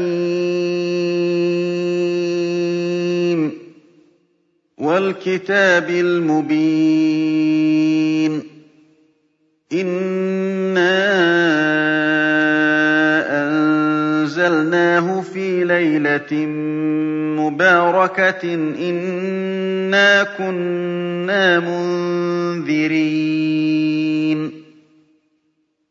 والكتاب 4.79 5.91
المبين 5.91 7.23
إنا 9.73 11.01
أنزلناه 13.43 15.21
في 15.21 15.65
ليلة 15.65 16.47
مباركة 17.61 18.55
إنا 18.89 20.23
كنا 20.39 21.61
منذرين 22.61 23.11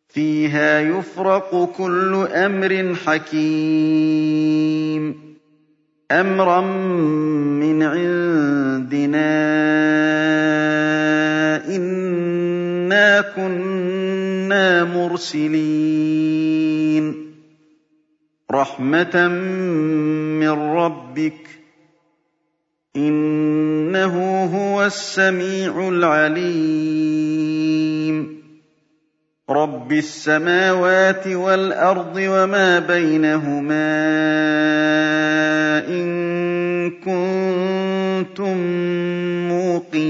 فيها 0.10 0.80
يفرق 0.80 1.70
كل 1.78 2.28
أمر 2.34 2.96
حكيم 3.06 4.50
أمرا 6.12 6.62
من 7.62 7.84
عندنا 7.84 9.30
إنا 11.76 13.22
كنا 13.22 14.84
مرسلين 14.84 16.40
رحمة 18.52 19.28
من 20.40 20.50
ربك 20.50 21.59
إِنَّهُ 23.08 24.46
هُوَ 24.46 24.86
السَّمِيعُ 24.86 25.90
الْعَلِيمُ. 25.90 26.50
رَبِّ 29.50 29.92
السَّمَاوَاتِ 29.92 31.28
وَالْأَرْضِ 31.28 32.16
وَمَا 32.16 32.80
بَيْنَهُمَا 32.80 33.90
إِن 35.88 36.10
كُنتُم 36.90 38.58
مُّوقِنِينَ. 39.48 40.10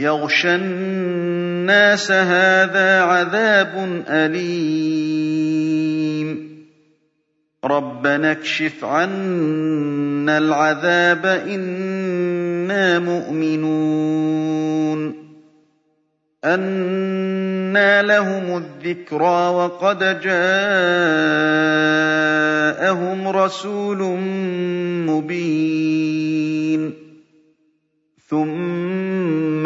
يغشى 0.00 0.54
الناس 0.54 2.12
هذا 2.12 3.00
عذاب 3.00 4.02
أليم. 4.08 5.60
ربنا 7.64 8.32
اكشف 8.32 8.84
عنا 8.84 10.38
العذاب 10.38 11.26
إنا 11.26 12.98
مؤمنون. 12.98 14.10
أنى 16.44 18.02
لهم 18.02 18.56
الذكرى 18.56 19.48
وقد 19.48 19.98
جاءهم 19.98 20.88
رسول 23.28 23.98
مبين. 25.06 26.92
ثم 28.28 28.89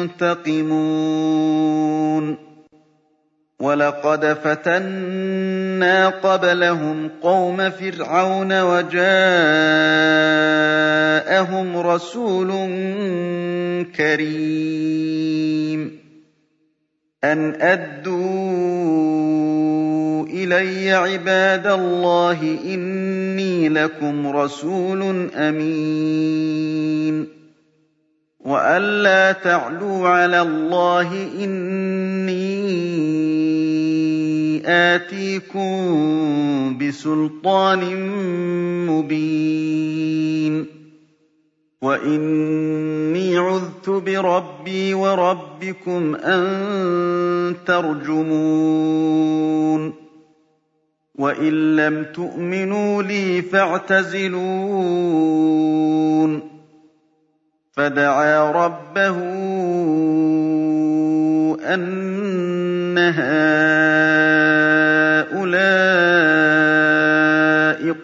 مُنتَقِمُونَ 0.00 0.76
وَلَقَدْ 3.60 4.32
فَتَنَّا 4.32 6.08
قَبْلَهُمْ 6.08 7.10
قَوْمَ 7.22 7.70
فِرْعَوْنَ 7.70 8.60
وَجَاءَهُمْ 8.62 9.06
رَسُولٌ 11.76 12.48
كَرِيمٌ. 13.96 16.00
أَنْ 17.24 17.54
أَدُّوا 17.60 18.20
إِلَيَّ 20.26 20.92
عِبَادَ 20.92 21.66
اللَّهِ 21.66 22.58
إِنِّي 22.64 23.68
لَكُمْ 23.68 24.26
رَسُولٌ 24.26 25.30
أَمِينٌ. 25.34 27.39
وَأَلَّا 28.44 29.32
تَعْلُوا 29.32 30.08
عَلَى 30.08 30.42
اللَّهِ 30.42 31.28
إِنِّي 31.44 32.62
آتِيكُم 34.66 35.68
بِسُلْطَانٍ 36.78 37.82
مُّبِينٍ 38.86 40.66
وَإِنِّي 41.82 43.36
عُذْتُ 43.38 43.90
بِرَبِّي 43.90 44.94
وَرَبِّكُمْ 44.94 46.14
أَن 46.14 46.44
تَرْجُمُونِ 47.66 49.02
وَإِن 51.14 51.76
لَّمْ 51.76 52.04
تُؤْمِنُوا 52.14 53.02
لِي 53.02 53.42
فَاعْتَزِلُونِ 53.42 54.40
فَدَعَا 57.72 58.50
رَبَّهُ 58.50 59.16
أَنَّ 61.74 62.98
هَٰؤُلَاءِ 62.98 63.30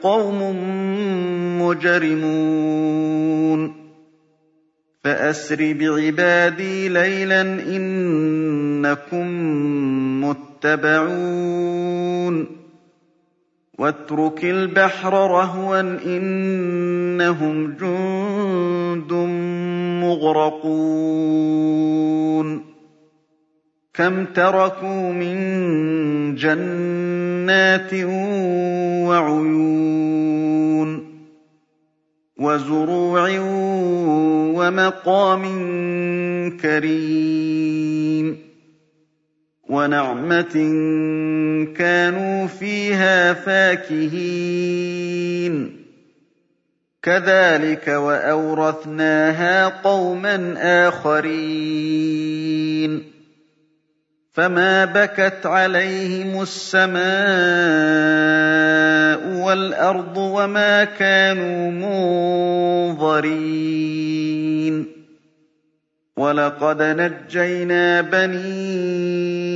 قَوْمٌ 0.03 0.57
مُّجْرِمُونَ. 1.63 3.61
فَأَسْرِ 5.05 5.75
بِعِبَادِي 5.81 6.89
لَيْلًا 6.89 7.41
إِنَّكُم 7.77 9.27
مُّتَّبَعُونَ. 10.25 11.07
وَاتْرُكِ 13.79 14.45
الْبَحْرَ 14.45 15.13
رَهْوًا 15.13 15.83
ۖ 15.83 15.85
إِنَّهُمْ 16.07 17.67
جُندٌ 17.73 19.13
مُّغْرَقُونَ. 20.05 20.77
كَمْ 23.95 24.25
تَرَكُوا 24.25 25.13
مِن 25.13 25.37
جَنَّاتٍ 26.35 27.95
وَعُيُونٍ 29.09 31.07
وَزُرُوعٍ 32.37 33.29
وَمَقَامٍ 34.57 35.43
كَرِيمٍ. 36.63 38.46
وَنَعْمَةٍ 39.69 40.55
كَانُوا 41.77 42.47
فِيهَا 42.47 43.33
فَاكِهِينَ. 43.33 44.27
كَذَٰلِكَ 47.03 47.89
وَأَوْرَثْنَاهَا 47.89 49.67
قَوْمًا 49.67 50.55
آخَرِينَ. 50.89 52.07
فَمَا 54.33 54.85
بَكَتْ 54.85 55.47
عَلَيْهِمُ 55.47 56.43
السَّمَاءُ 56.43 57.07
وَالْأَرْضُ 59.47 60.17
وَمَا 60.17 60.85
كَانُوا 60.85 61.71
مُنظَرِينَ. 62.93 63.47
وَلَقَدْ 66.17 66.83
نَجَّيْنَا 66.83 68.01
بَنِي 68.01 69.56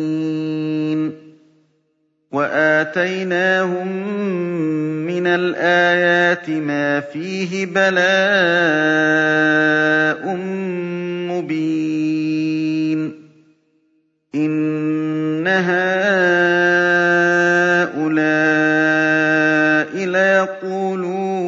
وَآتَيْنَاهُم 2.31 3.87
مِّنَ 5.05 5.27
الْآيَاتِ 5.27 6.49
مَا 6.49 6.99
فِيهِ 6.99 7.65
بَلَاءٌ 7.65 8.05
مُّبِينٌ 11.27 12.99
إِنَّ 14.35 15.47
هَٰؤُلَاءِ 15.47 15.91
لَيَقُولُونَ 20.05 21.41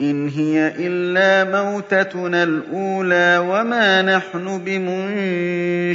إِنْ 0.00 0.28
هِيَ 0.28 0.72
إِلَّا 0.78 1.44
مَوْتَتُنَا 1.62 2.42
الْأُولَىٰ 2.42 3.38
وَمَا 3.38 4.02
نَحْنُ 4.02 4.58
بِمُنشَرِينَ 4.64 5.94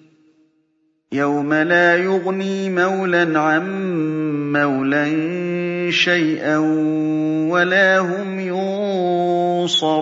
يَوْمَ 1.13 1.53
لَا 1.53 1.95
يُغْنِي 1.95 2.69
مَوْلًى 2.69 3.39
عَن 3.39 3.65
مَّوْلًى 4.51 5.91
شَيْئًا 5.91 6.57
وَلَا 7.51 7.99
هُمْ 7.99 8.39
يُنصَرُونَ 8.39 9.99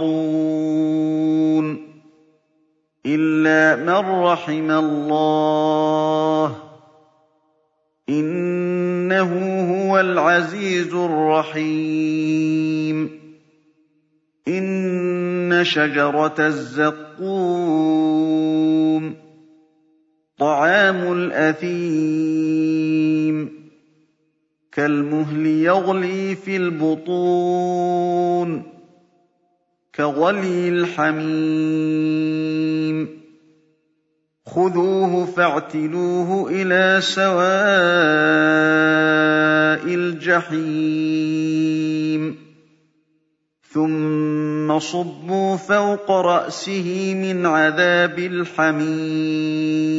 إِلَّا 3.06 3.76
مَن 3.84 4.06
رَّحِمَ 4.22 4.72
اللَّهُ 4.72 6.48
ۚ 6.48 6.54
إِنَّهُ 8.10 9.32
هُوَ 9.90 10.00
الْعَزِيزُ 10.00 10.94
الرَّحِيمُ 10.94 12.40
إِنَّ 14.48 15.64
شَجَرَتَ 15.64 16.40
الزَّقُّومِ 16.40 17.30
طَعَامُ 20.40 21.14
الْأَثِيمِ. 21.14 23.50
كَالْمُهْلِ 24.72 25.46
يَغْلِي 25.46 26.36
فِي 26.36 26.58
الْبُطُونِ. 26.58 28.64
كَغَلْيِ 29.96 30.70
الْحَمِيمِ. 30.70 33.08
خُذُوهُ 34.46 35.26
فَاعْتِلُوهُ 35.26 36.50
إِلَىٰ 36.52 37.02
سَوَاءِ 37.02 37.50
الْجَحِيمِ. 39.96 42.36
ثُمَّ 43.74 44.80
صُبُّوا 44.80 45.56
فَوْقَ 45.56 46.12
رَأْسِهِ 46.12 47.14
مِنْ 47.16 47.46
عَذَابِ 47.46 48.20
الْحَمِيمِ. 48.20 49.99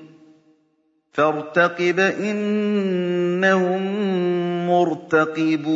فَارْتَقِبْ 1.11 1.99
إِنَّهُم 1.99 3.81
مُّرْتَقِبُونَ. 4.69 5.71